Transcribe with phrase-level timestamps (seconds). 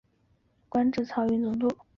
[0.67, 1.69] 官至漕运总督。